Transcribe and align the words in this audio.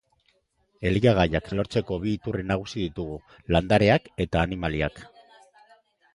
Elikagaiak 0.91 1.49
lortzeko 1.59 1.97
bi 2.05 2.13
iturri 2.13 2.47
nagusi 2.53 2.81
ditugu 2.87 3.21
landareak 3.57 4.11
eta 4.27 4.43
animaliak. 4.49 5.01